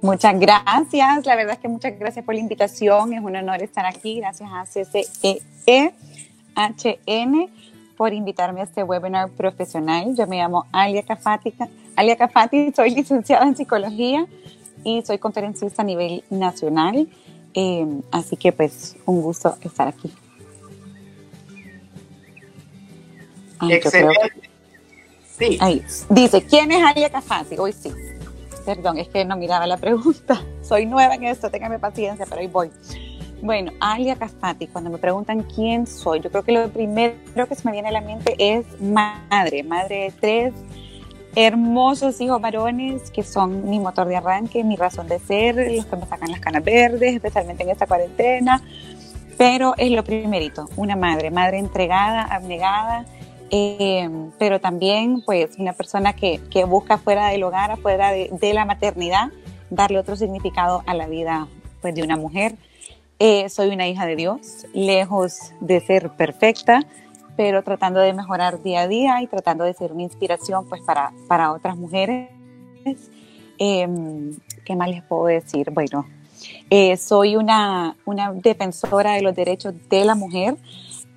Muchas 0.00 0.38
gracias, 0.38 1.26
la 1.26 1.34
verdad 1.34 1.54
es 1.54 1.58
que 1.58 1.68
muchas 1.68 1.98
gracias 1.98 2.24
por 2.24 2.34
la 2.34 2.40
invitación, 2.40 3.12
es 3.12 3.20
un 3.20 3.34
honor 3.34 3.62
estar 3.62 3.84
aquí, 3.84 4.20
gracias 4.20 4.48
a 4.52 4.64
CCEE 4.64 5.92
HN 6.54 7.50
por 7.96 8.12
invitarme 8.12 8.60
a 8.60 8.64
este 8.64 8.84
webinar 8.84 9.28
profesional. 9.30 10.14
Yo 10.16 10.26
me 10.28 10.36
llamo 10.36 10.66
Alia 10.70 11.02
Cafati, 11.02 11.52
Alia 11.96 12.16
Cafati 12.16 12.72
soy 12.74 12.90
licenciada 12.94 13.44
en 13.44 13.56
psicología 13.56 14.24
y 14.84 15.02
soy 15.02 15.18
conferencista 15.18 15.82
a 15.82 15.84
nivel 15.84 16.22
nacional, 16.30 17.08
eh, 17.54 17.86
así 18.12 18.36
que 18.36 18.52
pues 18.52 18.96
un 19.04 19.20
gusto 19.20 19.56
estar 19.62 19.88
aquí. 19.88 20.12
Excelente. 23.68 24.32
Sí. 25.36 25.58
Ahí. 25.60 25.84
Dice, 26.08 26.44
¿quién 26.44 26.70
es 26.70 26.82
Alia 26.84 27.10
Cafati? 27.10 27.56
Hoy 27.58 27.72
sí. 27.72 27.92
Perdón, 28.68 28.98
es 28.98 29.08
que 29.08 29.24
no 29.24 29.34
miraba 29.38 29.66
la 29.66 29.78
pregunta. 29.78 30.42
Soy 30.62 30.84
nueva 30.84 31.14
en 31.14 31.24
esto, 31.24 31.50
téngame 31.50 31.78
paciencia, 31.78 32.26
pero 32.28 32.42
ahí 32.42 32.48
voy. 32.48 32.70
Bueno, 33.40 33.72
Alia 33.80 34.14
Cafati, 34.14 34.66
cuando 34.66 34.90
me 34.90 34.98
preguntan 34.98 35.42
quién 35.42 35.86
soy, 35.86 36.20
yo 36.20 36.28
creo 36.28 36.42
que 36.42 36.52
lo 36.52 36.68
primero 36.68 37.14
que 37.48 37.54
se 37.54 37.62
me 37.64 37.72
viene 37.72 37.88
a 37.88 37.92
la 37.92 38.02
mente 38.02 38.34
es 38.36 38.66
madre, 38.78 39.62
madre 39.62 39.96
de 39.96 40.12
tres 40.20 40.54
hermosos 41.34 42.20
hijos 42.20 42.42
varones 42.42 43.10
que 43.10 43.22
son 43.22 43.70
mi 43.70 43.78
motor 43.78 44.06
de 44.06 44.16
arranque, 44.16 44.62
mi 44.64 44.76
razón 44.76 45.08
de 45.08 45.18
ser, 45.18 45.54
los 45.54 45.86
que 45.86 45.96
me 45.96 46.04
sacan 46.04 46.30
las 46.30 46.40
canas 46.40 46.62
verdes, 46.62 47.14
especialmente 47.14 47.62
en 47.62 47.70
esta 47.70 47.86
cuarentena. 47.86 48.60
Pero 49.38 49.72
es 49.78 49.90
lo 49.92 50.04
primerito, 50.04 50.68
una 50.76 50.94
madre, 50.94 51.30
madre 51.30 51.58
entregada, 51.58 52.22
abnegada, 52.24 53.06
eh, 53.50 54.08
pero 54.38 54.60
también 54.60 55.22
pues 55.24 55.56
una 55.58 55.72
persona 55.72 56.12
que, 56.12 56.40
que, 56.50 56.64
busca 56.64 56.98
fuera 56.98 57.28
del 57.28 57.42
hogar, 57.42 57.78
fuera 57.78 58.12
de, 58.12 58.30
de, 58.32 58.54
la 58.54 58.64
maternidad, 58.64 59.30
darle 59.70 59.98
otro 59.98 60.16
significado 60.16 60.82
a 60.86 60.94
la 60.94 61.06
vida 61.06 61.48
pues 61.80 61.94
de 61.94 62.02
una 62.02 62.16
mujer. 62.16 62.56
Eh, 63.20 63.48
soy 63.48 63.70
una 63.70 63.88
hija 63.88 64.06
de 64.06 64.14
Dios, 64.14 64.66
lejos 64.72 65.52
de 65.60 65.80
ser 65.80 66.10
perfecta, 66.10 66.86
pero 67.36 67.64
tratando 67.64 68.00
de 68.00 68.12
mejorar 68.12 68.62
día 68.62 68.82
a 68.82 68.88
día 68.88 69.22
y 69.22 69.26
tratando 69.26 69.64
de 69.64 69.74
ser 69.74 69.92
una 69.92 70.02
inspiración 70.02 70.68
pues 70.68 70.82
para, 70.82 71.12
para 71.26 71.52
otras 71.52 71.76
mujeres. 71.76 72.28
Eh, 73.58 73.88
¿Qué 74.64 74.76
más 74.76 74.88
les 74.88 75.02
puedo 75.02 75.26
decir? 75.26 75.70
Bueno, 75.72 76.06
eh, 76.70 76.96
soy 76.96 77.36
una, 77.36 77.96
una 78.04 78.32
defensora 78.32 79.14
de 79.14 79.22
los 79.22 79.34
derechos 79.34 79.74
de 79.88 80.04
la 80.04 80.14
mujer 80.14 80.56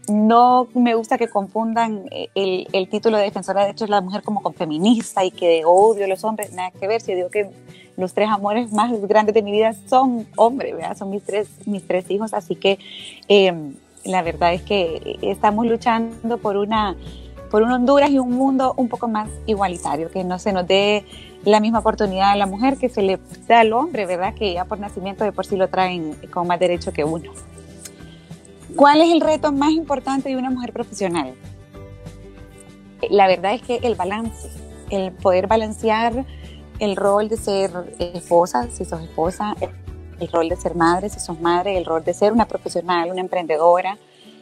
no 0.08 0.68
me 0.74 0.96
gusta 0.96 1.18
que 1.18 1.28
confundan 1.28 2.06
el, 2.36 2.68
el, 2.72 2.90
título 2.90 3.18
de 3.18 3.24
defensora 3.24 3.62
de 3.62 3.68
derechos 3.68 3.88
de 3.88 3.92
la 3.92 4.02
mujer 4.02 4.24
como 4.24 4.42
con 4.42 4.54
feminista 4.54 5.24
y 5.24 5.32
que 5.32 5.64
odio 5.66 6.06
a 6.06 6.08
los 6.08 6.24
hombres, 6.24 6.54
nada 6.54 6.72
que 6.72 6.88
ver. 6.88 7.02
Si 7.02 7.14
digo 7.14 7.30
que 7.30 7.50
los 7.98 8.14
tres 8.14 8.30
amores 8.30 8.72
más 8.72 8.92
grandes 9.08 9.36
de 9.36 9.42
mi 9.42 9.52
vida 9.52 9.74
son 9.88 10.28
hombres, 10.36 10.76
¿verdad? 10.76 10.98
son 10.98 11.10
mis 11.10 11.24
tres, 11.24 11.50
mis 11.66 11.86
tres 11.86 12.10
hijos, 12.10 12.34
así 12.34 12.56
que 12.56 12.80
eh, 13.28 13.54
la 14.04 14.22
verdad 14.24 14.54
es 14.54 14.64
que 14.64 15.20
estamos 15.22 15.66
luchando 15.68 16.38
por 16.38 16.58
una 16.58 16.96
por 17.52 17.64
un 17.64 17.72
Honduras 17.72 18.10
y 18.10 18.18
un 18.18 18.32
mundo 18.32 18.74
un 18.78 18.88
poco 18.88 19.10
más 19.10 19.30
igualitario, 19.46 20.10
que 20.10 20.24
no 20.24 20.40
se 20.40 20.54
nos 20.54 20.66
dé 20.66 21.04
la 21.44 21.60
misma 21.60 21.80
oportunidad 21.80 22.32
a 22.32 22.36
la 22.38 22.46
mujer 22.46 22.78
que 22.78 22.88
se 22.88 23.02
le 23.02 23.20
da 23.46 23.60
al 23.60 23.74
hombre, 23.74 24.06
¿verdad? 24.06 24.34
Que 24.34 24.54
ya 24.54 24.64
por 24.64 24.80
nacimiento 24.80 25.26
de 25.26 25.34
por 25.34 25.46
sí 25.46 25.58
lo 25.58 25.68
traen 25.68 26.16
con 26.32 26.48
más 26.48 26.62
derecho 26.62 26.94
que 26.94 27.04
uno. 27.04 27.34
¿Cuál 28.76 29.02
es 29.02 29.12
el 29.12 29.22
reto 29.22 29.52
más 29.52 29.72
importante 29.72 30.30
de 30.30 30.38
una 30.38 30.50
mujer 30.50 30.72
profesional? 30.72 31.36
La 33.10 33.28
verdad 33.28 33.54
es 33.54 33.62
que 33.62 33.80
el 33.84 33.96
balance, 33.96 34.50
el 34.90 35.12
poder 35.12 35.48
balancear 35.48 36.26
el 36.80 36.96
rol 36.96 37.30
de 37.30 37.38
ser 37.38 37.72
esposa, 38.00 38.68
si 38.72 38.86
sos 38.86 39.02
esposa, 39.02 39.56
el, 40.20 40.28
rol 40.32 40.50
de 40.50 40.56
ser 40.56 40.76
madre, 40.76 41.10
si 41.10 41.20
sos 41.20 41.40
madre, 41.40 41.78
el 41.78 41.86
rol 41.86 42.04
de 42.04 42.14
ser 42.14 42.32
una 42.32 42.48
profesional, 42.48 43.12
una 43.12 43.22
emprendedora. 43.22 43.98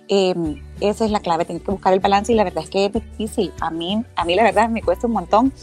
Eh, 0.08 0.34
esa 0.80 1.06
es 1.06 1.12
la 1.12 1.20
clave, 1.20 1.46
tienes 1.46 1.64
que 1.64 1.72
buscar 1.72 1.94
el 1.94 2.00
balance 2.00 2.32
y 2.32 2.36
la 2.36 2.44
verdad 2.44 2.64
es 2.64 2.70
que 2.70 2.86
es 2.86 2.94
difícil. 2.94 3.52
A 3.60 3.72
mí, 3.72 4.04
a 4.16 4.26
mí 4.26 4.36
la 4.36 4.44
verdad 4.44 4.70
me 4.70 4.82
cuesta 4.82 5.08
un 5.08 5.14
montón. 5.14 5.54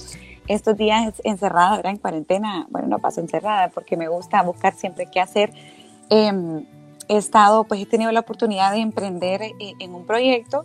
Estos 0.49 0.76
días 0.76 1.21
encerrada, 1.25 1.76
¿verdad? 1.76 1.93
en 1.93 1.99
cuarentena, 1.99 2.66
bueno, 2.71 2.88
no 2.88 2.99
paso 2.99 3.21
encerrada 3.21 3.69
porque 3.69 3.97
me 3.97 4.09
gusta 4.09 4.43
buscar 4.43 4.75
siempre 4.75 5.06
qué 5.06 5.21
hacer. 5.21 5.53
Eh, 6.10 6.32
he 7.09 7.17
estado, 7.17 7.65
pues 7.65 7.81
he 7.81 7.87
tenido 7.87 8.12
la 8.12 8.21
oportunidad 8.21 8.72
de 8.72 8.78
emprender 8.78 9.43
eh, 9.43 9.55
en 9.78 9.94
un 9.94 10.06
proyecto 10.06 10.65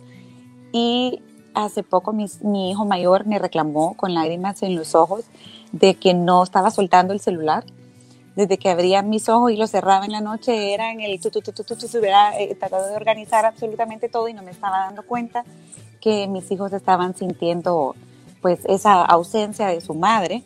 y 0.72 1.22
hace 1.54 1.82
poco 1.82 2.12
mi, 2.12 2.26
mi, 2.42 2.70
hijo 2.70 2.84
mayor 2.84 3.26
me 3.26 3.38
reclamó 3.38 3.94
con 3.94 4.14
lágrimas 4.14 4.62
en 4.62 4.74
los 4.74 4.94
ojos 4.94 5.24
de 5.72 5.94
que 5.94 6.14
no 6.14 6.42
estaba 6.42 6.70
soltando 6.70 7.12
el 7.12 7.20
celular. 7.20 7.64
Desde 8.34 8.56
que 8.56 8.70
abría 8.70 9.02
mis 9.02 9.28
ojos 9.28 9.52
y 9.52 9.56
lo 9.56 9.66
cerraba 9.66 10.06
en 10.06 10.12
la 10.12 10.22
noche, 10.22 10.72
era 10.72 10.90
en 10.90 11.00
el 11.02 11.20
tu, 11.20 11.28
tu, 11.30 11.42
tu, 11.42 11.52
tu, 11.52 11.64
tu, 11.64 11.86
eh, 11.98 12.56
tratando 12.58 12.88
de 12.88 12.96
organizar 12.96 13.44
absolutamente 13.44 14.08
todo 14.08 14.26
y 14.26 14.32
no 14.32 14.42
me 14.42 14.50
estaba 14.50 14.78
dando 14.78 15.02
cuenta 15.02 15.44
que 16.00 16.26
mis 16.28 16.50
hijos 16.50 16.72
estaban 16.72 17.14
sintiendo 17.14 17.94
pues 18.40 18.60
esa 18.64 19.02
ausencia 19.04 19.66
de 19.66 19.82
su 19.82 19.94
madre 19.94 20.42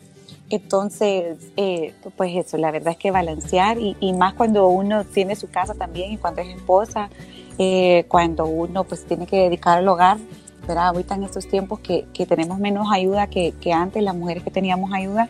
entonces, 0.49 1.37
eh, 1.57 1.93
pues 2.15 2.31
eso, 2.35 2.57
la 2.57 2.71
verdad 2.71 2.93
es 2.93 2.97
que 2.97 3.11
balancear 3.11 3.79
y, 3.79 3.97
y, 3.99 4.13
más 4.13 4.33
cuando 4.33 4.67
uno 4.67 5.03
tiene 5.03 5.35
su 5.35 5.49
casa 5.49 5.73
también 5.73 6.13
y 6.13 6.17
cuando 6.17 6.41
es 6.41 6.55
esposa, 6.55 7.09
eh, 7.57 8.05
cuando 8.07 8.45
uno 8.45 8.85
pues 8.85 9.05
tiene 9.05 9.27
que 9.27 9.37
dedicar 9.37 9.79
al 9.79 9.87
hogar, 9.89 10.17
¿verdad? 10.65 10.87
Ahorita 10.87 11.15
en 11.15 11.23
estos 11.23 11.47
tiempos 11.49 11.79
que, 11.79 12.05
que 12.13 12.25
tenemos 12.25 12.59
menos 12.59 12.87
ayuda 12.91 13.27
que, 13.27 13.53
que, 13.59 13.73
antes, 13.73 14.01
las 14.01 14.15
mujeres 14.15 14.43
que 14.43 14.51
teníamos 14.51 14.93
ayuda, 14.93 15.27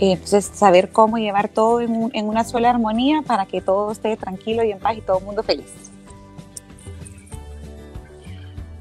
eh, 0.00 0.12
entonces 0.12 0.50
saber 0.52 0.90
cómo 0.90 1.18
llevar 1.18 1.48
todo 1.48 1.80
en, 1.80 1.92
un, 1.94 2.10
en 2.12 2.26
una 2.28 2.42
sola 2.42 2.70
armonía 2.70 3.22
para 3.22 3.46
que 3.46 3.60
todo 3.60 3.92
esté 3.92 4.16
tranquilo 4.16 4.64
y 4.64 4.72
en 4.72 4.80
paz 4.80 4.96
y 4.96 5.00
todo 5.00 5.18
el 5.18 5.24
mundo 5.24 5.44
feliz. 5.44 5.72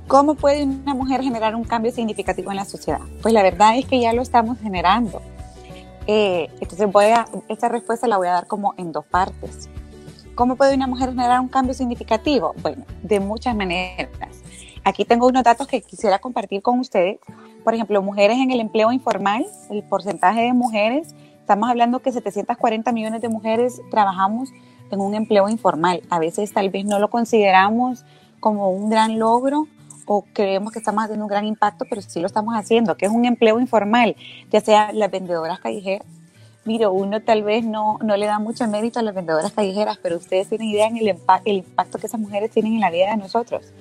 ¿Cómo 0.07 0.33
puede 0.33 0.63
una 0.63 0.95
mujer 0.95 1.21
generar 1.21 1.55
un 1.55 1.63
cambio 1.63 1.91
significativo 1.91 2.49
en 2.49 2.57
la 2.57 2.65
sociedad? 2.65 3.01
Pues 3.21 3.33
la 3.35 3.43
verdad 3.43 3.77
es 3.77 3.85
que 3.85 3.99
ya 3.99 4.13
lo 4.13 4.23
estamos 4.23 4.57
generando 4.59 5.21
eh, 6.07 6.49
entonces 6.59 6.91
voy 6.91 7.05
a, 7.05 7.25
esta 7.47 7.69
respuesta 7.69 8.07
la 8.07 8.17
voy 8.17 8.27
a 8.27 8.31
dar 8.31 8.47
como 8.47 8.73
en 8.77 8.91
dos 8.91 9.05
partes. 9.05 9.69
¿Cómo 10.35 10.55
puede 10.55 10.75
una 10.75 10.87
mujer 10.87 11.09
generar 11.09 11.39
un 11.39 11.47
cambio 11.47 11.73
significativo? 11.73 12.53
Bueno, 12.61 12.85
de 13.01 13.19
muchas 13.19 13.55
maneras. 13.55 14.09
Aquí 14.83 15.05
tengo 15.05 15.27
unos 15.27 15.43
datos 15.43 15.67
que 15.67 15.81
quisiera 15.81 16.19
compartir 16.19 16.61
con 16.61 16.79
ustedes. 16.79 17.19
Por 17.63 17.73
ejemplo, 17.73 18.01
mujeres 18.01 18.37
en 18.37 18.51
el 18.51 18.59
empleo 18.59 18.91
informal, 18.91 19.45
el 19.71 19.81
porcentaje 19.83 20.41
de 20.41 20.53
mujeres, 20.53 21.15
estamos 21.39 21.69
hablando 21.69 21.99
que 21.99 22.11
740 22.11 22.91
millones 22.91 23.21
de 23.21 23.29
mujeres 23.29 23.81
trabajamos 23.89 24.49
en 24.91 24.99
un 24.99 25.15
empleo 25.15 25.49
informal. 25.49 26.01
A 26.09 26.19
veces 26.19 26.53
tal 26.53 26.69
vez 26.69 26.85
no 26.85 26.99
lo 26.99 27.09
consideramos 27.09 28.05
como 28.39 28.69
un 28.69 28.89
gran 28.89 29.17
logro 29.17 29.67
o 30.05 30.25
creemos 30.33 30.71
que 30.71 30.79
estamos 30.79 31.03
haciendo 31.03 31.25
un 31.25 31.29
gran 31.29 31.45
impacto, 31.45 31.85
pero 31.89 32.01
sí 32.01 32.19
lo 32.19 32.27
estamos 32.27 32.55
haciendo, 32.55 32.95
que 32.95 33.05
es 33.05 33.11
un 33.11 33.25
empleo 33.25 33.59
informal, 33.59 34.15
ya 34.51 34.61
sea 34.61 34.91
las 34.93 35.11
vendedoras 35.11 35.59
callejeras. 35.59 36.07
Mire, 36.63 36.87
uno 36.87 37.21
tal 37.21 37.43
vez 37.43 37.63
no, 37.63 37.99
no 38.01 38.17
le 38.17 38.25
da 38.25 38.39
mucho 38.39 38.67
mérito 38.67 38.99
a 38.99 39.03
las 39.03 39.13
vendedoras 39.13 39.51
callejeras, 39.51 39.99
pero 40.01 40.17
ustedes 40.17 40.49
tienen 40.49 40.69
idea 40.69 40.87
en 40.87 40.97
el, 40.97 41.15
el 41.45 41.57
impacto 41.57 41.99
que 41.99 42.07
esas 42.07 42.19
mujeres 42.19 42.49
tienen 42.51 42.73
en 42.73 42.81
la 42.81 42.89
vida 42.89 43.11
de 43.11 43.17
nosotros. 43.17 43.71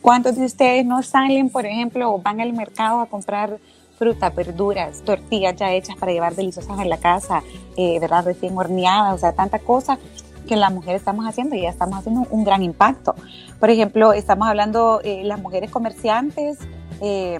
¿Cuántos 0.00 0.36
de 0.36 0.44
ustedes 0.44 0.84
no 0.84 1.02
salen, 1.02 1.50
por 1.50 1.66
ejemplo, 1.66 2.12
o 2.12 2.18
van 2.20 2.40
al 2.40 2.52
mercado 2.52 3.00
a 3.00 3.06
comprar 3.06 3.58
fruta, 3.98 4.30
verduras, 4.30 5.02
tortillas 5.02 5.54
ya 5.54 5.72
hechas 5.72 5.96
para 5.96 6.12
llevar 6.12 6.34
deliciosas 6.34 6.76
a 6.78 6.84
la 6.84 6.96
casa, 6.96 7.42
eh, 7.76 8.00
¿verdad? 8.00 8.24
Recién 8.24 8.56
horneadas, 8.58 9.14
o 9.14 9.18
sea, 9.18 9.32
tanta 9.32 9.60
cosa 9.60 9.98
que 10.46 10.56
las 10.56 10.72
mujeres 10.72 11.00
estamos 11.00 11.26
haciendo 11.26 11.54
y 11.54 11.62
ya 11.62 11.70
estamos 11.70 11.98
haciendo 11.98 12.26
un 12.30 12.44
gran 12.44 12.62
impacto. 12.62 13.14
Por 13.60 13.70
ejemplo, 13.70 14.12
estamos 14.12 14.48
hablando 14.48 15.00
eh, 15.04 15.22
las 15.24 15.40
mujeres 15.40 15.70
comerciantes 15.70 16.58
eh, 17.00 17.38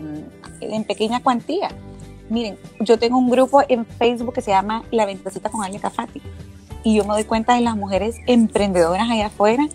en 0.61 0.85
pequeña 0.85 1.22
cuantía. 1.22 1.69
Miren, 2.28 2.57
yo 2.81 2.99
tengo 2.99 3.19
un 3.19 3.31
grupo 3.31 3.63
en 3.69 3.84
Facebook 3.84 4.34
que 4.34 4.41
se 4.41 4.51
llama 4.51 4.84
La 4.91 5.07
Ventacita 5.07 5.51
con 5.51 5.63
Alia 5.63 5.81
Cafati 5.81 6.22
y 6.84 6.97
yo 6.97 7.04
me 7.04 7.10
doy 7.10 7.25
cuenta 7.25 7.54
de 7.54 7.60
las 7.60 7.77
mujeres 7.77 8.16
emprendedoras 8.27 9.10
allá 9.10 9.27
afuera 9.27 9.69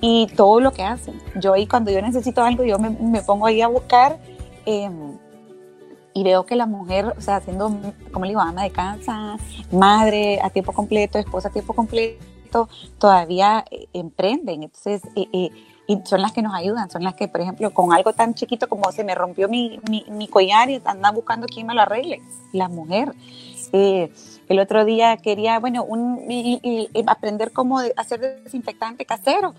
y 0.00 0.26
todo 0.36 0.60
lo 0.60 0.72
que 0.72 0.82
hacen. 0.82 1.20
Yo 1.40 1.54
ahí 1.54 1.66
cuando 1.66 1.90
yo 1.90 2.02
necesito 2.02 2.42
algo, 2.42 2.64
yo 2.64 2.78
me, 2.78 3.22
pongo 3.22 3.46
ahí 3.46 3.62
a 3.62 3.68
buscar 3.68 4.18
eh, 4.66 4.90
y 6.14 6.24
veo 6.24 6.44
que 6.44 6.56
la 6.56 6.66
mujer, 6.66 7.14
o 7.16 7.20
sea, 7.20 7.40
siendo, 7.40 7.70
como 8.12 8.24
le 8.24 8.30
digo, 8.30 8.40
ama 8.40 8.64
de 8.64 8.70
casa, 8.70 9.36
madre 9.70 10.40
a 10.42 10.50
tiempo 10.50 10.72
completo, 10.72 11.18
esposa 11.18 11.48
a 11.48 11.52
tiempo 11.52 11.74
completo, 11.74 12.24
todavía 12.98 13.64
eh, 13.70 13.88
emprenden. 13.92 14.62
Entonces, 14.64 15.02
eh, 15.16 15.28
eh, 15.32 15.50
y 15.86 15.98
son 16.04 16.20
las 16.20 16.32
que 16.32 16.42
nos 16.42 16.54
ayudan, 16.54 16.90
son 16.90 17.02
las 17.02 17.14
que, 17.14 17.28
por 17.28 17.40
ejemplo, 17.40 17.72
con 17.72 17.92
algo 17.92 18.12
tan 18.12 18.34
chiquito 18.34 18.68
como 18.68 18.92
se 18.92 19.04
me 19.04 19.14
rompió 19.14 19.48
mi, 19.48 19.80
mi, 19.88 20.04
mi 20.10 20.28
collar 20.28 20.68
y 20.68 20.82
andan 20.84 21.14
buscando 21.14 21.46
quién 21.46 21.66
me 21.66 21.74
lo 21.74 21.80
arregle, 21.80 22.20
la 22.52 22.68
mujer. 22.68 23.14
el 23.72 24.58
otro 24.58 24.84
día 24.84 25.16
quería, 25.16 25.58
bueno, 25.58 25.84
un, 25.84 26.30
y, 26.30 26.90
aprender 27.06 27.52
cómo 27.52 27.80
hacer 27.96 28.42
desinfectante 28.44 29.06
casero. 29.06 29.54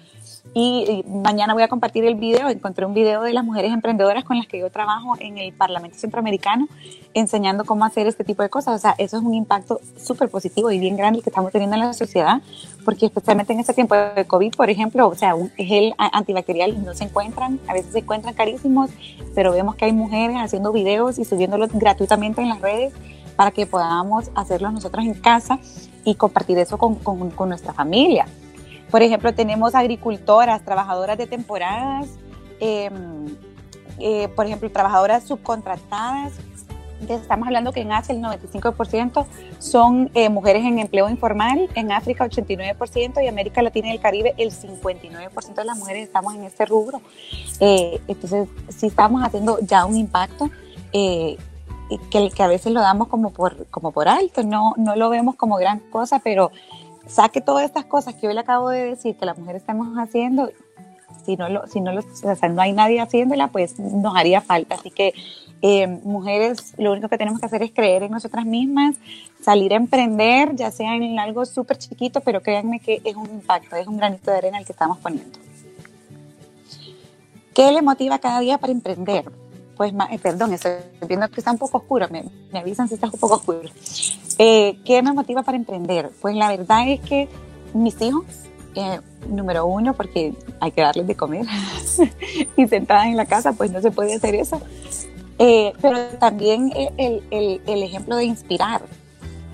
Y, 0.53 1.03
mañana 1.07 1.53
voy 1.53 1.63
a 1.63 1.67
compartir 1.67 2.05
el 2.05 2.15
video. 2.15 2.49
Encontré 2.49 2.85
un 2.85 2.93
video 2.93 3.21
de 3.21 3.33
las 3.33 3.43
mujeres 3.43 3.71
emprendedoras 3.71 4.23
con 4.23 4.37
las 4.37 4.47
que 4.47 4.59
yo 4.59 4.71
trabajo 4.71 5.15
en 5.19 5.37
el 5.37 5.53
Parlamento 5.53 5.97
Centroamericano, 5.97 6.67
enseñando 7.13 7.65
cómo 7.65 7.85
hacer 7.85 8.07
este 8.07 8.23
tipo 8.23 8.41
de 8.41 8.49
cosas. 8.49 8.75
O 8.75 8.79
sea, 8.79 8.95
eso 8.97 9.17
es 9.17 9.23
un 9.23 9.33
impacto 9.33 9.79
súper 9.97 10.29
positivo 10.29 10.71
y 10.71 10.79
bien 10.79 10.97
grande 10.97 11.21
que 11.21 11.29
estamos 11.29 11.51
teniendo 11.51 11.75
en 11.75 11.81
la 11.81 11.93
sociedad, 11.93 12.41
porque 12.83 13.05
especialmente 13.05 13.53
en 13.53 13.59
este 13.59 13.73
tiempo 13.73 13.95
de 13.95 14.25
COVID, 14.25 14.55
por 14.55 14.69
ejemplo, 14.69 15.07
o 15.07 15.15
sea, 15.15 15.35
un 15.35 15.51
gel 15.51 15.93
antibacterial 15.97 16.83
no 16.83 16.93
se 16.95 17.03
encuentran, 17.03 17.59
a 17.67 17.73
veces 17.73 17.91
se 17.93 17.99
encuentran 17.99 18.33
carísimos, 18.33 18.89
pero 19.35 19.51
vemos 19.51 19.75
que 19.75 19.85
hay 19.85 19.93
mujeres 19.93 20.37
haciendo 20.39 20.71
videos 20.71 21.19
y 21.19 21.25
subiéndolos 21.25 21.69
gratuitamente 21.73 22.41
en 22.41 22.49
las 22.49 22.61
redes 22.61 22.93
para 23.35 23.51
que 23.51 23.65
podamos 23.65 24.31
hacerlo 24.35 24.71
nosotros 24.71 25.05
en 25.05 25.13
casa 25.13 25.59
y 26.03 26.15
compartir 26.15 26.57
eso 26.57 26.77
con 26.77 27.49
nuestra 27.49 27.73
familia. 27.73 28.25
Por 28.91 29.03
ejemplo, 29.03 29.33
tenemos 29.33 29.75
agricultoras, 29.75 30.63
trabajadoras 30.63 31.17
de 31.17 31.27
temporadas, 31.27 32.07
em, 32.59 33.27
eh, 33.99 34.27
por 34.29 34.45
ejemplo, 34.45 34.69
trabajadoras 34.71 35.23
subcontratadas. 35.23 36.33
Estamos 37.07 37.47
hablando 37.47 37.71
que 37.71 37.81
en 37.81 37.91
Asia 37.93 38.13
el 38.13 38.21
95% 38.21 39.25
son 39.59 40.09
eh, 40.13 40.27
mujeres 40.27 40.65
en 40.65 40.79
empleo 40.79 41.09
informal, 41.09 41.69
en 41.75 41.91
África 41.91 42.25
89% 42.25 43.23
y 43.23 43.27
América 43.27 43.61
Latina 43.61 43.89
y 43.89 43.91
el 43.91 44.01
Caribe 44.01 44.33
el 44.37 44.51
59% 44.51 45.53
de 45.55 45.63
las 45.63 45.77
mujeres 45.77 46.03
estamos 46.03 46.35
en 46.35 46.43
este 46.43 46.65
rubro. 46.65 47.01
Eh, 47.59 48.01
entonces, 48.07 48.49
sí 48.69 48.87
estamos 48.87 49.23
haciendo 49.23 49.59
ya 49.61 49.85
un 49.85 49.95
impacto 49.95 50.49
que, 50.91 51.37
a 52.39 52.47
veces 52.47 52.73
lo 52.73 52.81
damos 52.81 53.07
como 53.07 53.31
por, 53.31 54.07
alto, 54.09 54.43
no 54.43 54.95
lo 54.95 55.09
vemos 55.09 55.35
como 55.35 55.55
gran 55.55 55.79
cosa, 55.79 56.19
pero 56.19 56.51
saque 57.09 57.41
todas 57.41 57.65
estas 57.65 57.85
cosas 57.85 58.15
que 58.15 58.27
yo 58.27 58.33
le 58.33 58.39
acabo 58.39 58.69
de 58.69 58.85
decir 58.85 59.17
que 59.17 59.25
las 59.25 59.37
mujeres 59.37 59.61
estamos 59.61 59.97
haciendo, 59.97 60.49
si 61.25 61.35
no, 61.35 61.49
lo, 61.49 61.67
si 61.67 61.81
no, 61.81 61.91
lo, 61.91 62.01
o 62.01 62.35
sea, 62.35 62.49
no 62.49 62.61
hay 62.61 62.71
nadie 62.71 63.01
haciéndola, 63.01 63.47
pues 63.47 63.79
nos 63.79 64.15
haría 64.15 64.41
falta. 64.41 64.75
Así 64.75 64.91
que 64.91 65.13
eh, 65.61 65.87
mujeres, 65.87 66.73
lo 66.77 66.91
único 66.91 67.09
que 67.09 67.17
tenemos 67.17 67.39
que 67.39 67.47
hacer 67.47 67.63
es 67.63 67.71
creer 67.71 68.03
en 68.03 68.11
nosotras 68.11 68.45
mismas, 68.45 68.95
salir 69.41 69.73
a 69.73 69.77
emprender, 69.77 70.55
ya 70.55 70.71
sea 70.71 70.95
en 70.95 71.19
algo 71.19 71.45
súper 71.45 71.77
chiquito, 71.77 72.21
pero 72.21 72.41
créanme 72.41 72.79
que 72.79 73.01
es 73.03 73.15
un 73.15 73.29
impacto, 73.29 73.75
es 73.75 73.87
un 73.87 73.97
granito 73.97 74.31
de 74.31 74.37
arena 74.37 74.59
el 74.59 74.65
que 74.65 74.71
estamos 74.71 74.97
poniendo. 74.99 75.39
¿Qué 77.53 77.71
le 77.71 77.81
motiva 77.81 78.19
cada 78.19 78.39
día 78.39 78.57
para 78.57 78.71
emprender? 78.71 79.29
Pues, 79.75 79.93
eh, 80.11 80.19
perdón, 80.19 80.53
estoy 80.53 80.73
viendo 81.07 81.29
que 81.29 81.41
está 81.41 81.51
un 81.51 81.57
poco 81.57 81.79
oscuro, 81.79 82.07
me, 82.09 82.23
me 82.51 82.59
avisan 82.59 82.87
si 82.87 82.93
está 82.93 83.07
un 83.07 83.19
poco 83.19 83.35
oscuro. 83.35 83.69
Eh, 84.41 84.79
¿Qué 84.85 85.03
me 85.03 85.11
motiva 85.11 85.43
para 85.43 85.57
emprender? 85.57 86.11
Pues 86.21 86.33
la 86.33 86.47
verdad 86.47 86.87
es 86.87 87.01
que 87.01 87.27
mis 87.73 88.01
hijos, 88.01 88.23
eh, 88.73 89.01
número 89.27 89.65
uno, 89.65 89.93
porque 89.93 90.33
hay 90.61 90.71
que 90.71 90.81
darles 90.81 91.07
de 91.07 91.15
comer 91.15 91.45
y 92.55 92.67
sentadas 92.67 93.07
en 93.07 93.17
la 93.17 93.25
casa, 93.25 93.51
pues 93.51 93.69
no 93.69 93.81
se 93.81 93.91
puede 93.91 94.13
hacer 94.13 94.35
eso. 94.35 94.61
Eh, 95.39 95.73
pero 95.81 95.97
también 96.19 96.71
el, 96.97 97.61
ejemplo 97.65 98.15
de 98.15 98.23
inspirar. 98.23 98.81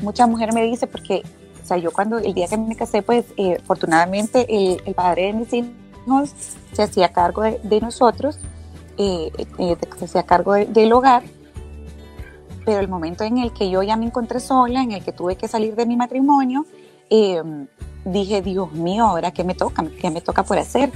Mucha 0.02 0.28
mujer 0.28 0.54
me 0.54 0.62
dice, 0.62 0.86
porque, 0.86 1.24
o 1.64 1.66
sea, 1.66 1.78
yo 1.78 1.92
cuando 1.92 2.20
el 2.20 2.36
día 2.36 2.48
que 2.48 2.58
me 2.58 2.76
casé, 2.76 3.02
pues 3.02 3.26
afortunadamente 3.60 4.46
el, 4.50 4.94
padre 4.94 5.28
de 5.28 5.34
mis 5.34 5.52
hijos 5.52 6.36
se 6.74 6.84
hacía 6.84 7.10
cargo 7.10 7.42
de, 7.42 7.60
de 7.64 7.82
nosotros, 7.82 8.38
se 8.98 10.06
hacía 10.06 10.24
cargo 10.24 10.54
de, 10.54 10.68
del 10.68 10.94
hogar 10.94 11.24
pero 12.66 12.80
el 12.80 12.88
momento 12.88 13.24
en 13.24 13.38
el 13.38 13.54
que 13.54 13.70
yo 13.70 13.84
ya 13.84 13.96
me 13.96 14.06
encontré 14.06 14.40
sola, 14.40 14.82
en 14.82 14.92
el 14.92 15.04
que 15.04 15.12
tuve 15.12 15.36
que 15.36 15.48
salir 15.48 15.76
de 15.76 15.86
mi 15.86 15.96
matrimonio, 15.96 16.66
eh, 17.10 17.42
dije, 18.04 18.42
Dios 18.42 18.72
mío, 18.74 19.06
ahora 19.06 19.32
qué 19.32 19.44
me 19.44 19.54
toca, 19.54 19.86
qué 20.02 20.10
me 20.10 20.22
toca 20.22 20.44
por 20.44 20.58
hacer. 20.58 20.92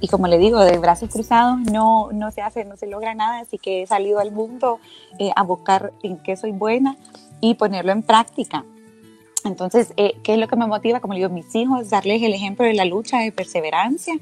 Y 0.00 0.08
como 0.08 0.28
le 0.28 0.38
digo, 0.38 0.60
de 0.60 0.78
brazos 0.78 1.10
cruzados 1.10 1.58
no, 1.60 2.10
no 2.12 2.30
se 2.30 2.40
hace, 2.40 2.64
no 2.64 2.76
se 2.76 2.86
logra 2.86 3.14
nada, 3.14 3.40
así 3.40 3.58
que 3.58 3.82
he 3.82 3.86
salido 3.86 4.20
al 4.20 4.32
mundo 4.32 4.78
eh, 5.18 5.30
a 5.36 5.42
buscar 5.42 5.92
en 6.02 6.18
qué 6.18 6.36
soy 6.36 6.52
buena 6.52 6.96
y 7.40 7.54
ponerlo 7.54 7.92
en 7.92 8.02
práctica. 8.02 8.64
Entonces, 9.44 9.92
eh, 9.96 10.14
¿qué 10.22 10.34
es 10.34 10.38
lo 10.38 10.48
que 10.48 10.56
me 10.56 10.66
motiva? 10.66 11.00
Como 11.00 11.14
le 11.14 11.20
digo, 11.20 11.30
mis 11.30 11.54
hijos, 11.54 11.90
darles 11.90 12.22
el 12.22 12.32
ejemplo 12.32 12.64
de 12.64 12.74
la 12.74 12.84
lucha, 12.84 13.18
de 13.18 13.32
perseverancia 13.32 14.14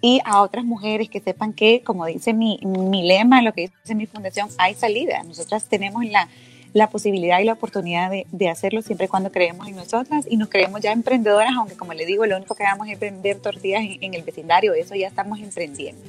y 0.00 0.20
a 0.24 0.42
otras 0.42 0.64
mujeres 0.64 1.08
que 1.08 1.20
sepan 1.20 1.52
que, 1.52 1.82
como 1.82 2.06
dice 2.06 2.32
mi, 2.32 2.60
mi 2.64 3.02
lema, 3.02 3.42
lo 3.42 3.52
que 3.52 3.70
dice 3.82 3.94
mi 3.94 4.06
fundación, 4.06 4.48
hay 4.58 4.74
salida. 4.74 5.22
Nosotras 5.24 5.64
tenemos 5.64 6.04
la, 6.04 6.28
la 6.72 6.88
posibilidad 6.88 7.40
y 7.40 7.44
la 7.44 7.54
oportunidad 7.54 8.10
de, 8.10 8.26
de, 8.30 8.48
hacerlo 8.48 8.82
siempre 8.82 9.06
y 9.06 9.08
cuando 9.08 9.32
creemos 9.32 9.66
en 9.66 9.76
nosotras 9.76 10.26
y 10.28 10.36
nos 10.36 10.48
creemos 10.48 10.80
ya 10.80 10.92
emprendedoras, 10.92 11.52
aunque 11.56 11.76
como 11.76 11.94
le 11.94 12.06
digo, 12.06 12.26
lo 12.26 12.36
único 12.36 12.54
que 12.54 12.64
hagamos 12.64 12.88
es 12.88 12.98
vender 12.98 13.40
tortillas 13.40 13.82
en, 13.82 13.98
en 14.00 14.14
el 14.14 14.22
vecindario, 14.22 14.74
eso 14.74 14.94
ya 14.94 15.08
estamos 15.08 15.40
emprendiendo. 15.40 16.02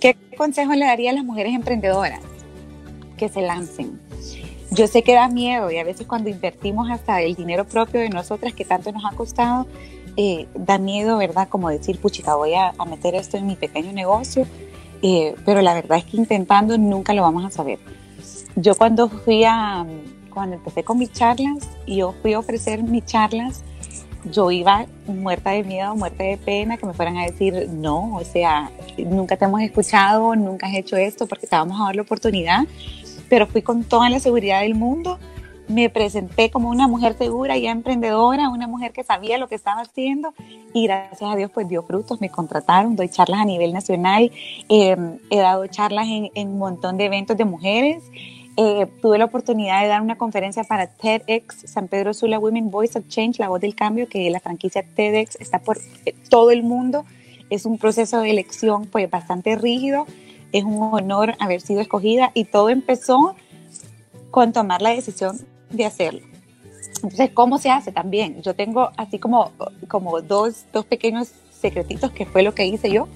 ¿Qué 0.00 0.16
consejo 0.36 0.74
le 0.74 0.84
daría 0.84 1.10
a 1.10 1.14
las 1.14 1.24
mujeres 1.24 1.54
emprendedoras? 1.54 2.20
Que 3.16 3.28
se 3.28 3.40
lancen. 3.40 3.98
Yo 4.70 4.86
sé 4.86 5.02
que 5.02 5.14
da 5.14 5.28
miedo 5.28 5.70
y 5.70 5.78
a 5.78 5.84
veces 5.84 6.06
cuando 6.06 6.28
invertimos 6.28 6.90
hasta 6.90 7.22
el 7.22 7.34
dinero 7.34 7.64
propio 7.64 8.00
de 8.00 8.10
nosotras 8.10 8.52
que 8.52 8.64
tanto 8.64 8.92
nos 8.92 9.04
ha 9.04 9.16
costado, 9.16 9.66
eh, 10.16 10.46
da 10.54 10.78
miedo, 10.78 11.18
¿verdad? 11.18 11.48
Como 11.48 11.68
decir, 11.68 11.98
puchica, 12.00 12.34
voy 12.34 12.54
a, 12.54 12.72
meter 12.88 13.14
esto 13.14 13.36
en 13.36 13.46
mi 13.46 13.56
pequeño 13.56 13.92
negocio, 13.92 14.46
eh, 15.02 15.34
pero 15.44 15.60
la 15.60 15.74
verdad 15.74 15.98
es 15.98 16.04
que 16.04 16.16
intentando 16.16 16.78
nunca 16.78 17.12
lo 17.12 17.22
vamos 17.22 17.44
a 17.44 17.50
saber. 17.50 17.78
Yo 18.54 18.74
cuando 18.74 19.08
fui 19.08 19.44
a, 19.44 19.84
cuando 20.30 20.56
empecé 20.56 20.84
con 20.84 20.98
mis 20.98 21.12
charlas, 21.12 21.68
yo 21.86 22.14
fui 22.22 22.32
a 22.32 22.38
ofrecer 22.38 22.82
mis 22.82 23.04
charlas, 23.04 23.62
yo 24.24 24.50
iba 24.50 24.86
muerta 25.06 25.50
de 25.50 25.62
miedo, 25.62 25.94
muerta 25.94 26.24
de 26.24 26.36
pena, 26.38 26.76
que 26.76 26.86
me 26.86 26.94
fueran 26.94 27.18
a 27.18 27.24
decir, 27.24 27.68
no, 27.70 28.16
o 28.16 28.24
sea, 28.24 28.70
nunca 28.98 29.36
te 29.36 29.44
hemos 29.44 29.60
escuchado, 29.60 30.34
nunca 30.34 30.66
has 30.66 30.74
hecho 30.74 30.96
esto, 30.96 31.26
porque 31.26 31.46
te 31.46 31.56
vamos 31.56 31.78
a 31.80 31.84
dar 31.84 31.96
la 31.96 32.02
oportunidad, 32.02 32.64
pero 33.28 33.46
fui 33.46 33.62
con 33.62 33.84
toda 33.84 34.08
la 34.08 34.18
seguridad 34.18 34.62
del 34.62 34.74
mundo 34.74 35.18
me 35.68 35.90
presenté 35.90 36.50
como 36.50 36.70
una 36.70 36.86
mujer 36.86 37.16
segura 37.18 37.56
y 37.56 37.66
emprendedora, 37.66 38.48
una 38.48 38.66
mujer 38.66 38.92
que 38.92 39.04
sabía 39.04 39.38
lo 39.38 39.48
que 39.48 39.56
estaba 39.56 39.80
haciendo 39.80 40.32
y 40.72 40.84
gracias 40.84 41.30
a 41.30 41.36
Dios 41.36 41.50
pues 41.52 41.68
dio 41.68 41.82
frutos, 41.82 42.20
me 42.20 42.30
contrataron, 42.30 42.96
doy 42.96 43.08
charlas 43.08 43.40
a 43.40 43.44
nivel 43.44 43.72
nacional, 43.72 44.30
em, 44.68 45.18
he 45.30 45.38
dado 45.38 45.66
charlas 45.66 46.06
en, 46.08 46.48
un 46.48 46.58
montón 46.58 46.96
de 46.96 47.06
eventos 47.06 47.36
de 47.36 47.44
mujeres, 47.44 48.02
eh, 48.56 48.86
tuve 49.02 49.18
la 49.18 49.26
oportunidad 49.26 49.82
de 49.82 49.88
dar 49.88 50.00
una 50.00 50.16
conferencia 50.16 50.64
para 50.64 50.86
TEDx 50.86 51.70
San 51.70 51.88
Pedro 51.88 52.14
Sula 52.14 52.38
Women 52.38 52.70
Voice 52.70 52.98
of 52.98 53.08
Change, 53.08 53.38
la 53.38 53.48
voz 53.48 53.60
del 53.60 53.74
cambio, 53.74 54.08
que 54.08 54.30
la 54.30 54.40
franquicia 54.40 54.82
TEDx 54.82 55.36
está 55.40 55.58
por 55.58 55.78
eh, 56.04 56.14
todo 56.30 56.50
el 56.50 56.62
mundo, 56.62 57.04
es 57.50 57.66
un 57.66 57.78
proceso 57.78 58.20
de 58.20 58.30
elección 58.30 58.86
pues 58.86 59.10
bastante 59.10 59.56
rígido, 59.56 60.06
es 60.52 60.64
un 60.64 60.82
honor 60.94 61.34
haber 61.38 61.60
sido 61.60 61.80
escogida 61.80 62.30
y 62.34 62.44
todo 62.44 62.70
empezó 62.70 63.34
con 64.30 64.52
tomar 64.52 64.80
la 64.80 64.90
decisión 64.90 65.38
de 65.70 65.84
hacerlo. 65.84 66.20
Entonces, 67.02 67.30
¿cómo 67.34 67.58
se 67.58 67.70
hace 67.70 67.92
también? 67.92 68.42
Yo 68.42 68.54
tengo 68.54 68.90
así 68.96 69.18
como, 69.18 69.52
como 69.88 70.20
dos, 70.22 70.64
dos 70.72 70.84
pequeños 70.86 71.32
secretitos 71.50 72.10
que 72.10 72.26
fue 72.26 72.42
lo 72.42 72.54
que 72.54 72.66
hice 72.66 72.90
yo, 72.90 73.08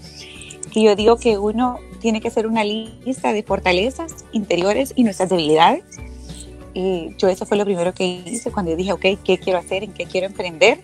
que 0.72 0.82
yo 0.82 0.96
digo 0.96 1.16
que 1.16 1.38
uno 1.38 1.78
tiene 2.00 2.20
que 2.20 2.28
hacer 2.28 2.46
una 2.46 2.64
lista 2.64 3.32
de 3.32 3.42
fortalezas 3.42 4.24
interiores 4.32 4.92
y 4.96 5.04
nuestras 5.04 5.28
debilidades. 5.28 5.84
Y 6.72 7.16
yo 7.16 7.28
eso 7.28 7.46
fue 7.46 7.56
lo 7.56 7.64
primero 7.64 7.92
que 7.94 8.04
hice 8.06 8.52
cuando 8.52 8.74
dije, 8.76 8.92
ok, 8.92 9.04
¿qué 9.24 9.38
quiero 9.38 9.58
hacer? 9.58 9.82
¿En 9.82 9.92
qué 9.92 10.06
quiero 10.06 10.26
emprender? 10.26 10.80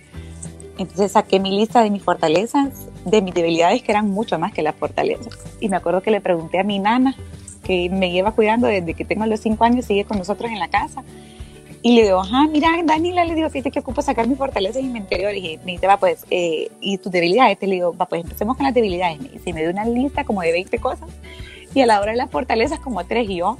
Entonces 0.79 1.13
saqué 1.13 1.41
mi 1.41 1.57
lista 1.57 1.83
de 1.83 1.91
mis 1.91 2.03
fortalezas, 2.03 2.89
de 3.05 3.23
mis 3.23 3.33
debilidades, 3.33 3.83
que 3.83 3.93
eran 3.93 4.11
mucho 4.11 4.39
más 4.39 4.53
que 4.53 4.63
las 4.63 4.75
fortalezas. 4.75 5.39
Y 5.61 5.69
me 5.69 5.77
acuerdo 5.77 6.03
que 6.03 6.11
le 6.11 6.21
pregunté 6.21 6.59
a 6.59 6.65
mi 6.65 6.79
nana, 6.79 7.15
que 7.63 7.89
me 7.89 8.11
lleva 8.11 8.33
cuidando 8.33 8.67
desde 8.67 8.95
que 8.95 9.05
tengo 9.05 9.25
los 9.27 9.41
cinco 9.41 9.65
años, 9.65 9.87
sigue 9.87 10.05
con 10.05 10.19
nosotros 10.19 10.51
en 10.51 10.59
la 10.59 10.69
casa. 10.69 11.03
Y 11.87 11.95
le 11.95 12.03
digo, 12.03 12.19
ajá, 12.19 12.49
mira, 12.49 12.71
Daniela, 12.83 13.25
le 13.25 13.37
digo, 13.37 13.49
fíjate 13.49 13.71
que 13.71 13.79
ocupo 13.79 14.03
sacar 14.03 14.27
mis 14.27 14.37
fortalezas 14.37 14.83
y 14.83 14.89
mi 14.89 14.99
interior. 14.99 15.33
Y 15.37 15.61
me 15.65 15.71
dice, 15.71 15.87
va, 15.87 15.97
pues, 15.99 16.27
eh, 16.33 16.69
¿y 16.81 16.99
tus 16.99 17.13
debilidades? 17.13 17.61
Te 17.61 17.69
le 17.69 17.77
digo, 17.77 17.97
va, 17.97 18.07
pues, 18.07 18.25
empecemos 18.25 18.57
con 18.57 18.65
las 18.65 18.75
debilidades. 18.75 19.21
Me 19.21 19.29
dice, 19.29 19.53
me 19.53 19.61
dio 19.61 19.71
una 19.71 19.85
lista 19.85 20.25
como 20.25 20.41
de 20.41 20.51
20 20.51 20.81
cosas. 20.81 21.09
Y 21.77 21.83
a 21.83 21.87
la 21.87 22.01
hora 22.01 22.11
de 22.11 22.17
las 22.17 22.29
fortalezas, 22.29 22.81
como 22.81 23.05
tres. 23.07 23.31
Y 23.31 23.37
yo, 23.37 23.57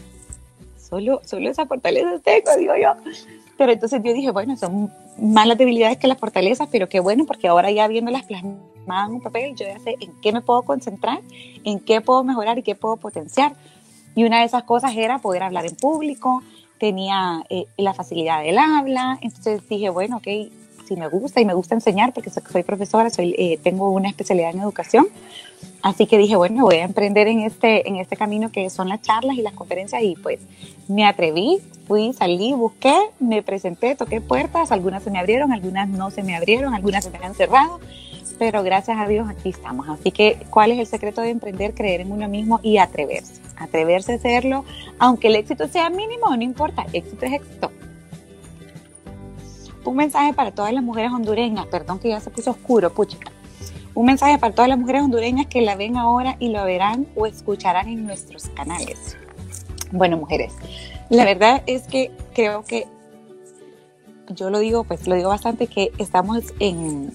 solo, 0.77 1.21
solo 1.25 1.49
esas 1.49 1.69
fortalezas 1.69 2.21
tengo, 2.21 2.57
digo 2.59 2.73
yo. 2.75 2.95
Pero 3.57 3.71
entonces 3.71 4.01
yo 4.03 4.13
dije, 4.13 4.33
bueno, 4.33 4.57
son 4.57 4.91
más 5.21 5.47
las 5.47 5.57
debilidades 5.57 5.99
que 5.99 6.09
las 6.09 6.19
fortalezas, 6.19 6.69
pero 6.73 6.89
qué 6.89 6.99
bueno, 6.99 7.27
porque 7.27 7.47
ahora 7.47 7.71
ya 7.71 7.87
viéndolas 7.87 8.25
plasmadas 8.25 9.09
en 9.09 9.15
un 9.15 9.21
papel, 9.21 9.55
yo 9.55 9.67
ya 9.67 9.79
sé 9.79 9.95
en 10.01 10.11
qué 10.21 10.33
me 10.33 10.41
puedo 10.41 10.63
concentrar, 10.63 11.21
en 11.63 11.79
qué 11.79 12.01
puedo 12.01 12.25
mejorar 12.25 12.59
y 12.59 12.65
qué 12.65 12.75
puedo 12.75 12.97
potenciar. 12.97 13.53
Y 14.17 14.25
una 14.25 14.41
de 14.41 14.47
esas 14.47 14.65
cosas 14.65 14.97
era 14.97 15.21
poder 15.21 15.45
hablar 15.45 15.65
en 15.65 15.77
público, 15.77 16.43
tenía 16.79 17.43
eh, 17.51 17.67
la 17.77 17.95
facilidad 17.95 18.43
del 18.43 18.59
habla, 18.59 19.19
entonces 19.21 19.67
dije, 19.69 19.91
bueno, 19.91 20.19
ok, 20.19 20.29
si 20.87 20.97
me 20.97 21.09
gusta 21.09 21.41
y 21.41 21.45
me 21.45 21.55
gusta 21.55 21.75
enseñar 21.75 22.13
porque 22.13 22.31
soy 22.31 22.63
profesora, 22.63 23.11
soy, 23.11 23.35
eh, 23.39 23.59
tengo 23.63 23.91
una 23.91 24.09
especialidad 24.09 24.51
en 24.51 24.61
educación. 24.61 25.07
Así 25.83 26.07
que 26.07 26.19
dije, 26.19 26.37
bueno, 26.37 26.63
voy 26.63 26.77
a 26.77 26.85
emprender 26.85 27.29
en 27.29 27.41
este, 27.41 27.89
en 27.89 27.97
este 27.97 28.17
camino 28.17 28.51
que 28.51 28.71
son 28.71 28.89
las 28.89 29.03
charlas 29.03 29.37
y 29.37 29.43
las 29.43 29.55
conferencias 29.55 30.03
y 30.03 30.15
pues 30.17 30.41
me 30.89 31.05
atreví, 31.05 31.59
fui, 31.87 32.13
salí, 32.13 32.53
busqué, 32.53 32.95
me 33.21 33.43
presenté, 33.43 33.95
toqué 33.95 34.21
puertas, 34.21 34.73
algunas 34.73 35.03
se 35.03 35.11
me 35.11 35.19
abrieron, 35.19 35.53
algunas 35.53 35.89
no 35.89 36.11
se 36.11 36.23
me 36.23 36.37
abrieron, 36.37 36.75
algunas 36.75 37.05
se 37.05 37.11
me 37.11 37.25
han 37.25 37.35
cerrado, 37.35 37.81
pero 38.39 38.63
gracias 38.63 38.99
a 38.99 39.07
Dios 39.07 39.29
aquí 39.29 39.51
estamos. 39.51 39.89
Así 39.89 40.11
que, 40.11 40.39
¿cuál 40.51 40.73
es 40.73 40.79
el 40.79 40.87
secreto 40.87 41.21
de 41.21 41.31
emprender? 41.31 41.75
Creer 41.75 42.01
en 42.03 42.13
uno 42.13 42.29
mismo 42.29 42.61
y 42.63 42.79
atreverse, 42.79 43.41
atreverse 43.57 44.13
a 44.13 44.17
hacerlo, 44.17 44.65
aunque 44.99 45.29
el 45.29 45.37
éxito 45.37 45.69
sea 45.69 45.91
mínimo, 45.91 46.35
no 46.37 46.43
importa, 46.43 46.87
éxito 46.93 47.27
es 47.27 47.35
éxito 47.35 47.71
un 49.91 49.97
mensaje 49.97 50.33
para 50.33 50.51
todas 50.51 50.73
las 50.73 50.83
mujeres 50.83 51.13
hondureñas, 51.13 51.67
perdón 51.67 51.99
que 51.99 52.09
ya 52.09 52.21
se 52.21 52.31
puso 52.31 52.51
oscuro, 52.51 52.93
puchica. 52.93 53.31
Un 53.95 54.07
mensaje 54.07 54.39
para 54.39 54.55
todas 54.55 54.69
las 54.69 54.79
mujeres 54.79 55.03
hondureñas 55.03 55.47
que 55.47 55.63
la 55.63 55.77
ven 55.77 55.97
ahora 55.97 56.37
y 56.39 56.51
lo 56.51 56.65
verán 56.65 57.07
o 57.17 57.27
escucharán 57.27 57.89
en 57.89 58.05
nuestros 58.05 58.49
canales. 58.49 59.17
Bueno, 59.93 60.19
mujeres, 60.19 60.53
la 61.09 61.25
verdad 61.25 61.63
es 61.67 61.85
que 61.85 62.11
creo 62.35 62.63
que 62.63 62.87
yo 64.31 64.51
lo 64.51 64.59
digo, 64.59 64.85
pues 64.85 65.07
lo 65.07 65.15
digo 65.15 65.29
bastante 65.29 65.69
que 65.69 65.93
estamos 65.99 66.43
en, 66.59 67.15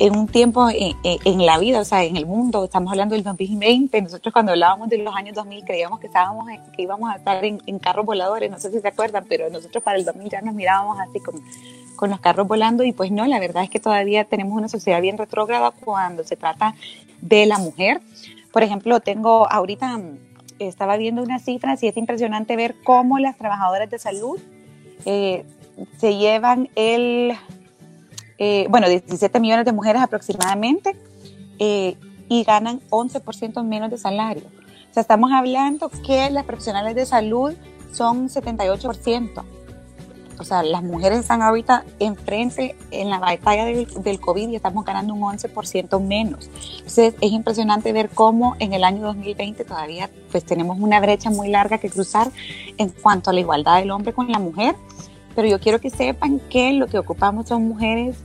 en 0.00 0.16
un 0.16 0.26
tiempo 0.26 0.68
en, 0.70 1.46
la 1.46 1.58
vida, 1.58 1.78
o 1.78 1.84
sea, 1.84 2.04
en 2.04 2.16
el 2.16 2.24
mundo, 2.24 2.64
estamos 2.64 2.90
hablando 2.90 3.14
del 3.14 3.22
2020, 3.22 4.00
nosotros 4.00 4.32
cuando 4.32 4.52
hablábamos 4.52 4.88
de 4.88 4.96
los 4.96 5.14
años 5.14 5.34
2000 5.34 5.62
creíamos 5.62 6.00
que 6.00 6.06
estábamos 6.06 6.46
que 6.74 6.82
íbamos 6.82 7.10
a 7.10 7.16
estar 7.16 7.44
en, 7.44 7.78
carros 7.78 8.06
voladores, 8.06 8.50
no 8.50 8.58
sé 8.58 8.70
si 8.70 8.80
se 8.80 8.88
acuerdan, 8.88 9.26
pero 9.28 9.50
nosotros 9.50 9.84
para 9.84 9.98
el 9.98 10.06
2000 10.06 10.30
ya 10.30 10.40
nos 10.40 10.54
mirábamos 10.54 10.98
así 10.98 11.20
como 11.20 11.40
con 11.96 12.08
los 12.08 12.18
carros 12.18 12.48
volando 12.48 12.82
y 12.82 12.92
pues 12.92 13.12
no, 13.12 13.26
la 13.26 13.38
verdad 13.38 13.62
es 13.62 13.68
que 13.68 13.78
todavía 13.78 14.24
tenemos 14.24 14.56
una 14.56 14.70
sociedad 14.70 15.02
bien 15.02 15.18
retrógrada 15.18 15.70
cuando 15.70 16.24
se 16.24 16.34
trata 16.34 16.74
de 17.20 17.44
la 17.44 17.58
mujer. 17.58 18.00
Por 18.54 18.62
ejemplo, 18.62 19.00
tengo 19.00 19.52
ahorita, 19.52 20.00
estaba 20.58 20.96
viendo 20.96 21.22
unas 21.22 21.44
cifras 21.44 21.82
y 21.82 21.88
es 21.88 21.96
impresionante 21.98 22.56
ver 22.56 22.74
cómo 22.84 23.18
las 23.18 23.36
trabajadoras 23.36 23.90
de 23.90 23.98
salud 23.98 24.40
eh, 25.04 25.44
se 25.98 26.16
llevan 26.16 26.70
el 26.74 27.34
eh, 28.40 28.66
bueno, 28.70 28.88
17 28.88 29.38
millones 29.38 29.66
de 29.66 29.72
mujeres 29.72 30.02
aproximadamente, 30.02 30.96
eh, 31.58 31.94
y 32.26 32.42
ganan 32.44 32.80
11% 32.88 33.62
menos 33.64 33.90
de 33.90 33.98
salario. 33.98 34.44
O 34.90 34.94
sea, 34.94 35.02
estamos 35.02 35.30
hablando 35.30 35.90
que 36.06 36.30
las 36.30 36.44
profesionales 36.44 36.94
de 36.94 37.04
salud 37.04 37.52
son 37.92 38.30
78%. 38.30 39.44
O 40.38 40.44
sea, 40.44 40.62
las 40.62 40.82
mujeres 40.82 41.18
están 41.18 41.42
ahorita 41.42 41.84
enfrente 41.98 42.76
en 42.90 43.10
la 43.10 43.18
batalla 43.18 43.66
del, 43.66 43.86
del, 44.02 44.20
COVID 44.20 44.48
y 44.48 44.56
estamos 44.56 44.86
ganando 44.86 45.12
un 45.12 45.20
11% 45.20 46.00
menos. 46.00 46.48
Entonces, 46.78 47.14
es 47.20 47.32
impresionante 47.32 47.92
ver 47.92 48.08
cómo 48.08 48.56
en 48.58 48.72
el 48.72 48.84
año 48.84 49.02
2020 49.02 49.64
todavía 49.64 50.08
pues 50.30 50.44
tenemos 50.44 50.78
una 50.80 50.98
brecha 50.98 51.28
muy 51.28 51.50
larga 51.50 51.76
que 51.76 51.90
cruzar 51.90 52.30
en 52.78 52.88
cuanto 52.88 53.28
a 53.28 53.32
la 53.34 53.40
igualdad 53.40 53.80
del 53.80 53.90
hombre 53.90 54.14
con 54.14 54.32
la 54.32 54.38
mujer. 54.38 54.76
Pero 55.34 55.46
yo 55.46 55.60
quiero 55.60 55.78
que 55.78 55.90
sepan 55.90 56.40
que 56.48 56.72
lo 56.72 56.86
que 56.86 56.98
ocupamos 56.98 57.48
son 57.48 57.68
mujeres 57.68 58.16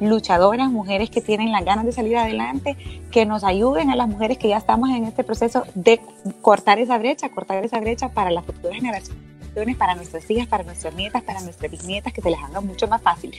luchadoras, 0.00 0.70
mujeres 0.70 1.10
que 1.10 1.20
tienen 1.20 1.52
las 1.52 1.64
ganas 1.64 1.84
de 1.84 1.92
salir 1.92 2.16
adelante, 2.16 2.76
que 3.10 3.26
nos 3.26 3.44
ayuden 3.44 3.90
a 3.90 3.96
las 3.96 4.08
mujeres 4.08 4.38
que 4.38 4.48
ya 4.48 4.56
estamos 4.56 4.90
en 4.90 5.04
este 5.04 5.24
proceso 5.24 5.64
de 5.74 6.00
cortar 6.40 6.78
esa 6.78 6.98
brecha, 6.98 7.28
cortar 7.28 7.64
esa 7.64 7.80
brecha 7.80 8.08
para 8.08 8.30
las 8.30 8.44
futuras 8.44 8.76
generaciones, 8.76 9.76
para 9.78 9.94
nuestras 9.94 10.30
hijas, 10.30 10.46
para 10.48 10.64
nuestras 10.64 10.94
nietas, 10.94 11.22
para 11.22 11.40
nuestras 11.40 11.70
bisnietas, 11.70 12.12
que 12.12 12.22
se 12.22 12.30
les 12.30 12.40
haga 12.40 12.60
mucho 12.60 12.88
más 12.88 13.02
fácil. 13.02 13.34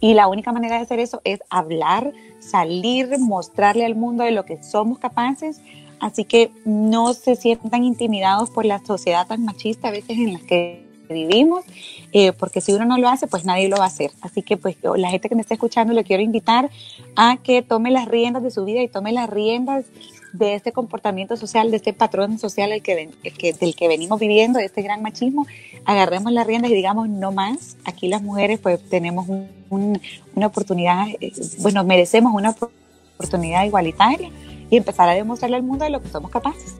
Y 0.00 0.14
la 0.14 0.28
única 0.28 0.52
manera 0.52 0.76
de 0.76 0.82
hacer 0.82 1.00
eso 1.00 1.20
es 1.24 1.40
hablar, 1.50 2.12
salir, 2.38 3.18
mostrarle 3.18 3.84
al 3.84 3.96
mundo 3.96 4.24
de 4.24 4.30
lo 4.30 4.44
que 4.44 4.62
somos 4.62 4.98
capaces. 4.98 5.60
Así 6.00 6.24
que 6.24 6.52
no 6.64 7.12
se 7.14 7.34
sientan 7.34 7.82
intimidados 7.82 8.50
por 8.50 8.64
la 8.64 8.78
sociedad 8.84 9.26
tan 9.26 9.44
machista 9.44 9.88
a 9.88 9.90
veces 9.90 10.10
en 10.10 10.34
la 10.34 10.38
que 10.38 10.87
vivimos, 11.14 11.64
eh, 12.12 12.32
porque 12.32 12.60
si 12.60 12.72
uno 12.72 12.84
no 12.84 12.98
lo 12.98 13.08
hace, 13.08 13.26
pues 13.26 13.44
nadie 13.44 13.68
lo 13.68 13.76
va 13.76 13.84
a 13.84 13.88
hacer. 13.88 14.10
Así 14.20 14.42
que 14.42 14.56
pues 14.56 14.76
la 14.96 15.10
gente 15.10 15.28
que 15.28 15.34
me 15.34 15.40
está 15.40 15.54
escuchando 15.54 15.92
le 15.92 16.04
quiero 16.04 16.22
invitar 16.22 16.70
a 17.16 17.36
que 17.36 17.62
tome 17.62 17.90
las 17.90 18.08
riendas 18.08 18.42
de 18.42 18.50
su 18.50 18.64
vida 18.64 18.82
y 18.82 18.88
tome 18.88 19.12
las 19.12 19.28
riendas 19.28 19.86
de 20.32 20.54
este 20.54 20.72
comportamiento 20.72 21.36
social, 21.36 21.70
de 21.70 21.78
este 21.78 21.92
patrón 21.92 22.38
social 22.38 22.72
el 22.72 22.82
que, 22.82 23.10
del 23.60 23.74
que 23.74 23.88
venimos 23.88 24.20
viviendo, 24.20 24.58
de 24.58 24.66
este 24.66 24.82
gran 24.82 25.02
machismo, 25.02 25.46
agarremos 25.84 26.32
las 26.32 26.46
riendas 26.46 26.70
y 26.70 26.74
digamos 26.74 27.08
no 27.08 27.32
más. 27.32 27.76
Aquí 27.84 28.08
las 28.08 28.22
mujeres 28.22 28.58
pues 28.60 28.80
tenemos 28.88 29.26
una 29.70 30.46
oportunidad, 30.46 31.08
eh, 31.20 31.32
bueno, 31.60 31.84
merecemos 31.84 32.32
una 32.34 32.54
oportunidad 33.16 33.64
igualitaria 33.64 34.30
y 34.70 34.76
empezar 34.76 35.08
a 35.08 35.14
demostrarle 35.14 35.56
al 35.56 35.62
mundo 35.62 35.84
de 35.84 35.90
lo 35.90 36.02
que 36.02 36.08
somos 36.08 36.30
capaces. 36.30 36.76